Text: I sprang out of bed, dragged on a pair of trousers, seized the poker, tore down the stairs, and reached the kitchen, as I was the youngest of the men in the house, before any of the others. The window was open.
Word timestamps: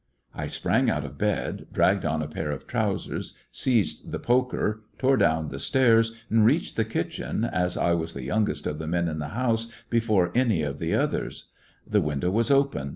I 0.33 0.47
sprang 0.47 0.89
out 0.89 1.05
of 1.05 1.19
bed, 1.19 1.67
dragged 1.71 2.05
on 2.05 2.23
a 2.23 2.27
pair 2.27 2.49
of 2.49 2.65
trousers, 2.65 3.37
seized 3.51 4.09
the 4.11 4.17
poker, 4.17 4.81
tore 4.97 5.15
down 5.15 5.49
the 5.49 5.59
stairs, 5.59 6.15
and 6.27 6.43
reached 6.43 6.75
the 6.75 6.85
kitchen, 6.85 7.43
as 7.43 7.77
I 7.77 7.93
was 7.93 8.13
the 8.13 8.23
youngest 8.25 8.65
of 8.65 8.79
the 8.79 8.87
men 8.87 9.07
in 9.07 9.19
the 9.19 9.27
house, 9.37 9.67
before 9.91 10.31
any 10.33 10.63
of 10.63 10.79
the 10.79 10.95
others. 10.95 11.49
The 11.85 12.01
window 12.01 12.31
was 12.31 12.49
open. 12.49 12.89